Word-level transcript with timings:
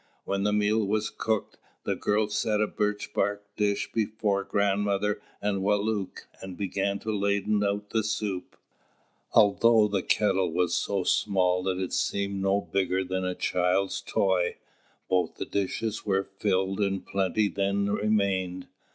When 0.25 0.41
the 0.45 0.51
meal 0.51 0.83
was 0.83 1.11
cooked, 1.11 1.57
the 1.83 1.95
girl 1.95 2.27
set 2.27 2.59
a 2.59 2.65
birch 2.65 3.13
bark 3.13 3.45
dish 3.55 3.91
before 3.93 4.43
grandmother 4.43 5.21
and 5.43 5.61
Wālūt, 5.61 6.25
and 6.41 6.57
began 6.57 6.97
to 7.01 7.11
ladle 7.15 7.63
out 7.63 7.91
the 7.91 8.03
soup. 8.03 8.57
Although 9.33 9.87
the 9.87 10.01
kettle 10.01 10.51
was 10.51 10.75
so 10.75 11.03
small 11.03 11.61
that 11.61 11.77
it 11.77 11.93
seemed 11.93 12.41
no 12.41 12.61
bigger 12.61 13.03
than 13.03 13.23
a 13.23 13.35
child's 13.35 14.01
toy, 14.01 14.57
both 15.07 15.35
the 15.35 15.45
dishes 15.45 16.03
were 16.03 16.23
filled 16.39 16.79
and 16.79 17.05
plenty 17.05 17.47
then 17.47 17.87
remained. 17.91 18.67